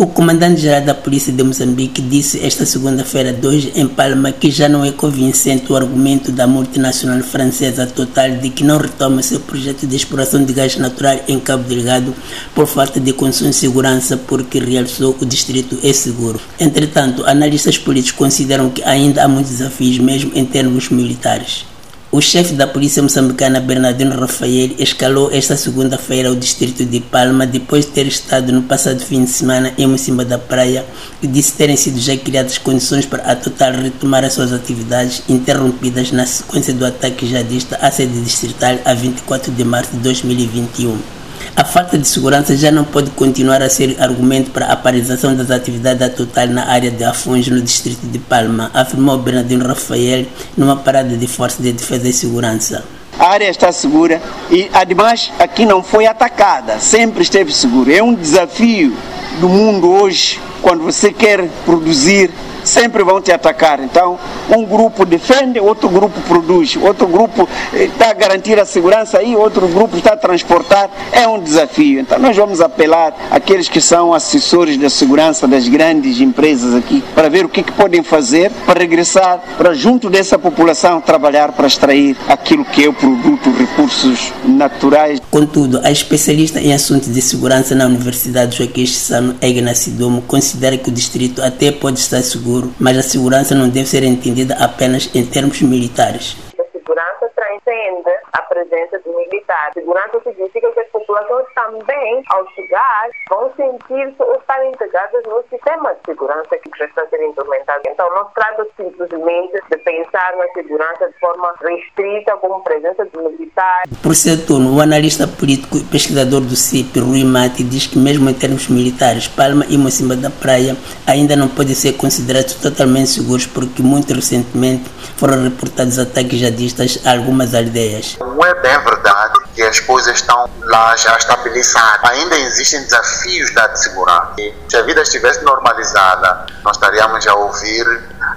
O 0.00 0.06
comandante-geral 0.06 0.82
da 0.82 0.94
Polícia 0.94 1.32
de 1.32 1.42
Moçambique 1.42 2.00
disse 2.00 2.46
esta 2.46 2.64
segunda-feira 2.64 3.32
2 3.32 3.72
em 3.74 3.88
Palma 3.88 4.30
que 4.30 4.48
já 4.48 4.68
não 4.68 4.84
é 4.84 4.92
convincente 4.92 5.72
o 5.72 5.74
argumento 5.74 6.30
da 6.30 6.46
multinacional 6.46 7.20
francesa 7.20 7.84
Total 7.84 8.30
de 8.30 8.48
que 8.50 8.62
não 8.62 8.78
retoma 8.78 9.24
seu 9.24 9.40
projeto 9.40 9.88
de 9.88 9.96
exploração 9.96 10.44
de 10.44 10.52
gás 10.52 10.76
natural 10.76 11.18
em 11.26 11.40
Cabo 11.40 11.64
Delgado 11.64 12.14
por 12.54 12.68
falta 12.68 13.00
de 13.00 13.12
condições 13.12 13.50
de 13.50 13.56
segurança, 13.56 14.16
porque 14.16 14.60
realçou 14.60 15.16
o 15.20 15.26
distrito 15.26 15.76
é 15.82 15.92
seguro. 15.92 16.40
Entretanto, 16.60 17.24
analistas 17.26 17.76
políticos 17.76 18.16
consideram 18.16 18.70
que 18.70 18.84
ainda 18.84 19.24
há 19.24 19.26
muitos 19.26 19.50
desafios, 19.50 19.98
mesmo 19.98 20.30
em 20.32 20.44
termos 20.44 20.90
militares. 20.90 21.64
O 22.10 22.22
chefe 22.22 22.54
da 22.54 22.66
polícia 22.66 23.02
moçambicana, 23.02 23.60
Bernardino 23.60 24.18
Rafael, 24.18 24.70
escalou 24.78 25.30
esta 25.30 25.58
segunda-feira 25.58 26.32
o 26.32 26.36
distrito 26.36 26.82
de 26.86 27.00
Palma 27.00 27.46
depois 27.46 27.84
de 27.84 27.90
ter 27.90 28.06
estado 28.06 28.50
no 28.50 28.62
passado 28.62 29.04
fim 29.04 29.24
de 29.24 29.30
semana 29.30 29.74
em 29.76 29.94
cima 29.98 30.24
da 30.24 30.38
praia 30.38 30.86
e 31.22 31.26
disse 31.26 31.52
terem 31.52 31.76
sido 31.76 32.00
já 32.00 32.16
criadas 32.16 32.56
condições 32.56 33.04
para 33.04 33.30
a 33.30 33.36
Total 33.36 33.72
retomar 33.72 34.24
as 34.24 34.32
suas 34.32 34.54
atividades 34.54 35.22
interrompidas 35.28 36.10
na 36.10 36.24
sequência 36.24 36.72
do 36.72 36.86
ataque 36.86 37.26
jihadista 37.26 37.76
à 37.76 37.90
sede 37.90 38.18
distrital 38.22 38.78
a 38.86 38.94
24 38.94 39.52
de 39.52 39.64
março 39.64 39.90
de 39.90 39.98
2021. 39.98 41.17
A 41.58 41.64
falta 41.64 41.98
de 41.98 42.06
segurança 42.06 42.56
já 42.56 42.70
não 42.70 42.84
pode 42.84 43.10
continuar 43.10 43.60
a 43.62 43.68
ser 43.68 44.00
argumento 44.00 44.52
para 44.52 44.66
a 44.66 44.76
paralisação 44.76 45.34
das 45.34 45.50
atividades 45.50 45.98
da 45.98 46.08
Total 46.08 46.46
na 46.46 46.68
área 46.68 46.88
de 46.88 47.02
Afonso, 47.02 47.50
no 47.50 47.60
distrito 47.60 48.06
de 48.06 48.16
Palma, 48.20 48.70
afirmou 48.72 49.18
Bernardino 49.18 49.66
Rafael 49.66 50.24
numa 50.56 50.76
parada 50.76 51.16
de 51.16 51.26
Força 51.26 51.60
de 51.60 51.72
Defesa 51.72 52.08
e 52.08 52.12
Segurança. 52.12 52.84
A 53.18 53.30
área 53.30 53.50
está 53.50 53.72
segura 53.72 54.22
e, 54.48 54.70
ademais, 54.72 55.32
aqui 55.36 55.66
não 55.66 55.82
foi 55.82 56.06
atacada, 56.06 56.78
sempre 56.78 57.22
esteve 57.22 57.52
seguro. 57.52 57.92
É 57.92 58.00
um 58.00 58.14
desafio 58.14 58.96
do 59.40 59.48
mundo 59.48 59.90
hoje, 59.90 60.40
quando 60.62 60.84
você 60.84 61.12
quer 61.12 61.48
produzir 61.64 62.30
sempre 62.64 63.02
vão 63.02 63.20
te 63.20 63.32
atacar. 63.32 63.80
Então, 63.80 64.18
um 64.50 64.64
grupo 64.64 65.04
defende, 65.04 65.60
outro 65.60 65.88
grupo 65.88 66.20
produz, 66.22 66.76
outro 66.76 67.06
grupo 67.06 67.48
está 67.72 68.06
eh, 68.06 68.10
a 68.10 68.14
garantir 68.14 68.58
a 68.58 68.64
segurança 68.64 69.22
e 69.22 69.36
outro 69.36 69.68
grupo 69.68 69.96
está 69.96 70.12
a 70.12 70.16
transportar. 70.16 70.90
É 71.12 71.26
um 71.26 71.40
desafio. 71.40 72.00
Então, 72.00 72.18
nós 72.18 72.36
vamos 72.36 72.60
apelar 72.60 73.14
àqueles 73.30 73.68
que 73.68 73.80
são 73.80 74.12
assessores 74.12 74.76
da 74.76 74.90
segurança 74.90 75.46
das 75.46 75.68
grandes 75.68 76.20
empresas 76.20 76.74
aqui 76.74 77.02
para 77.14 77.28
ver 77.28 77.44
o 77.44 77.48
que, 77.48 77.62
que 77.62 77.72
podem 77.72 78.02
fazer 78.02 78.50
para 78.66 78.80
regressar 78.80 79.40
para 79.56 79.74
junto 79.74 80.10
dessa 80.10 80.38
população 80.38 81.00
trabalhar 81.00 81.52
para 81.52 81.66
extrair 81.66 82.16
aquilo 82.28 82.64
que 82.64 82.84
é 82.84 82.88
o 82.88 82.92
produto, 82.92 83.50
recursos 83.50 84.32
naturais. 84.44 85.20
Contudo, 85.30 85.80
a 85.84 85.90
especialista 85.90 86.60
em 86.60 86.72
assuntos 86.72 87.12
de 87.12 87.20
segurança 87.20 87.74
na 87.74 87.86
Universidade 87.86 88.56
Joaquim 88.56 88.86
Chissano, 88.86 89.36
Egna 89.40 89.74
Sidomo, 89.74 90.22
considera 90.22 90.76
que 90.76 90.88
o 90.88 90.92
distrito 90.92 91.42
até 91.42 91.70
pode 91.70 91.98
estar 91.98 92.22
seguro 92.22 92.47
seguro, 92.48 92.72
mas 92.80 92.96
a 92.96 93.02
segurança 93.02 93.54
não 93.54 93.68
deve 93.68 93.86
ser 93.86 94.02
entendida 94.02 94.54
apenas 94.54 95.14
em 95.14 95.24
termos 95.26 95.60
militares. 95.60 96.36
A 96.58 96.64
segurança 96.72 97.30
transcende 97.36 98.10
a 98.32 98.42
presença 98.42 98.98
do 99.00 99.14
militar. 99.14 99.70
Segurança 99.74 100.18
significa 100.24 100.72
que 100.72 100.80
as 101.08 101.26
populações 101.28 101.46
também, 101.54 102.22
ao 102.28 102.46
chegar, 102.52 103.08
vão 103.30 103.50
sentir-se 103.56 104.16
ou 104.18 104.34
estar 104.36 104.64
integradas 104.66 105.22
no 105.26 105.42
sistema 105.50 105.94
de 105.94 106.00
segurança 106.06 106.56
que 106.56 106.78
já 106.78 106.84
está 106.84 107.02
a 107.02 107.08
ser 107.08 107.22
implementado. 107.24 107.82
Então, 107.86 108.08
não 108.14 108.28
se 108.28 108.34
trata 108.34 108.66
simplesmente 108.76 109.60
de 109.70 109.78
pensar 109.78 110.36
na 110.36 110.46
segurança 110.54 111.08
de 111.08 111.18
forma 111.18 111.52
restrita, 111.60 112.36
como 112.36 112.62
presença 112.62 113.06
de 113.06 113.18
militar. 113.18 113.82
Por 114.02 114.14
seu 114.14 114.46
turno, 114.46 114.76
o 114.76 114.80
analista 114.80 115.26
político 115.26 115.78
e 115.78 115.84
pesquisador 115.84 116.40
do 116.40 116.56
CIP, 116.56 117.00
Rui 117.00 117.24
Mati, 117.24 117.64
diz 117.64 117.86
que 117.86 117.98
mesmo 117.98 118.28
em 118.28 118.34
termos 118.34 118.68
militares, 118.68 119.28
Palma 119.28 119.64
e 119.68 119.78
Mocimba 119.78 120.16
da 120.16 120.30
Praia 120.30 120.76
ainda 121.06 121.36
não 121.36 121.48
podem 121.48 121.74
ser 121.74 121.94
considerados 121.94 122.54
totalmente 122.54 123.10
seguros 123.10 123.46
porque 123.46 123.82
muito 123.82 124.12
recentemente 124.12 124.88
foram 125.16 125.42
reportados 125.42 125.98
ataques 125.98 126.38
jihadistas 126.38 127.02
a 127.06 127.12
algumas 127.12 127.54
aldeias. 127.54 128.16
Não 128.18 128.44
é 128.44 128.54
bem 128.54 128.78
verdade 128.78 129.17
que 129.58 129.62
as 129.64 129.80
coisas 129.80 130.14
estão 130.14 130.48
lá 130.60 130.96
já 130.96 131.16
estabilizadas. 131.16 132.08
Ainda 132.12 132.38
existem 132.38 132.80
desafios 132.84 133.52
da 133.54 133.74
segurança. 133.74 134.34
E 134.38 134.54
se 134.68 134.76
a 134.76 134.82
vida 134.82 135.02
estivesse 135.02 135.42
normalizada, 135.42 136.46
nós 136.62 136.76
estaríamos 136.76 137.26
a 137.26 137.34
ouvir 137.34 137.84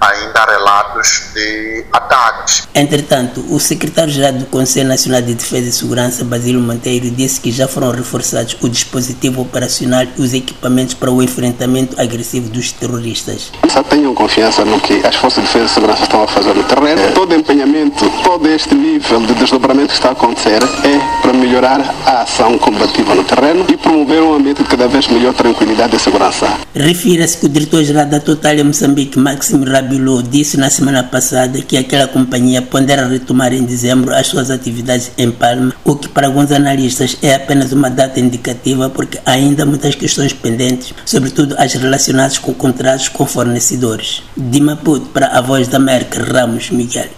ainda 0.00 0.44
relatos 0.44 1.22
de 1.34 1.84
ataques. 1.92 2.68
Entretanto, 2.74 3.44
o 3.48 3.58
secretário-geral 3.58 4.32
do 4.32 4.46
Conselho 4.46 4.88
Nacional 4.88 5.22
de 5.22 5.34
Defesa 5.34 5.68
e 5.68 5.72
Segurança, 5.72 6.24
Basílio 6.24 6.60
Monteiro, 6.60 7.10
disse 7.10 7.40
que 7.40 7.50
já 7.50 7.66
foram 7.66 7.90
reforçados 7.90 8.56
o 8.60 8.68
dispositivo 8.68 9.42
operacional 9.42 10.04
e 10.16 10.22
os 10.22 10.34
equipamentos 10.34 10.94
para 10.94 11.10
o 11.10 11.22
enfrentamento 11.22 12.00
agressivo 12.00 12.48
dos 12.48 12.72
terroristas. 12.72 13.50
Só 13.68 13.82
tenham 13.82 14.14
confiança 14.14 14.64
no 14.64 14.80
que 14.80 15.04
as 15.06 15.14
forças 15.16 15.44
de 15.44 15.48
defesa 15.48 15.64
e 15.66 15.68
segurança 15.68 16.02
estão 16.02 16.22
a 16.22 16.28
fazer 16.28 16.54
no 16.54 16.64
terreno. 16.64 17.00
É. 17.02 17.12
Todo 17.12 17.34
empenhamento, 17.34 18.10
todo 18.22 18.48
este 18.48 18.74
nível 18.74 19.20
de 19.20 19.34
desdobramento 19.34 19.88
que 19.88 19.94
está 19.94 20.10
a 20.10 20.12
acontecer 20.12 20.62
é 20.62 21.22
para 21.22 21.32
melhorar 21.32 21.94
a 22.04 22.22
ação 22.22 22.58
combativa 22.58 23.14
no 23.14 23.24
terreno 23.24 23.64
e 23.68 23.76
promover 23.76 24.22
um 24.22 24.35
cada 24.86 24.88
vez 24.88 25.08
melhor 25.08 25.34
tranquilidade 25.34 25.96
e 25.96 25.98
segurança. 25.98 26.46
Refira-se 26.72 27.38
que 27.38 27.46
o 27.46 27.48
diretor-geral 27.48 28.06
da 28.06 28.20
Total 28.20 28.54
em 28.54 28.62
Moçambique, 28.62 29.18
Máximo 29.18 29.64
Rabilou, 29.64 30.22
disse 30.22 30.56
na 30.56 30.70
semana 30.70 31.02
passada 31.02 31.60
que 31.60 31.76
aquela 31.76 32.06
companhia 32.06 32.62
pondera 32.62 33.06
retomar 33.06 33.52
em 33.52 33.64
dezembro 33.64 34.14
as 34.14 34.28
suas 34.28 34.50
atividades 34.50 35.10
em 35.18 35.30
Palma, 35.30 35.74
o 35.84 35.96
que 35.96 36.08
para 36.08 36.28
alguns 36.28 36.52
analistas 36.52 37.16
é 37.20 37.34
apenas 37.34 37.72
uma 37.72 37.90
data 37.90 38.20
indicativa 38.20 38.88
porque 38.88 39.18
há 39.26 39.32
ainda 39.32 39.66
muitas 39.66 39.96
questões 39.96 40.32
pendentes, 40.32 40.94
sobretudo 41.04 41.56
as 41.58 41.72
relacionadas 41.74 42.38
com 42.38 42.54
contratos 42.54 43.08
com 43.08 43.26
fornecedores. 43.26 44.22
De 44.36 44.60
Maputo 44.60 45.06
para 45.06 45.26
a 45.28 45.40
Voz 45.40 45.66
da 45.66 45.78
América, 45.78 46.22
Ramos 46.22 46.70
Miguel. 46.70 47.08